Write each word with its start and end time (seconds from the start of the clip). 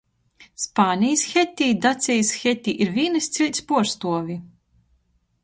Spānejis 0.61 1.25
heti 1.33 1.67
i 1.73 1.75
Dacejis 1.83 2.33
heti 2.45 2.75
ir 2.87 2.91
vīnys 2.97 3.29
ciļts 3.37 3.63
puorstuovi. 3.71 4.41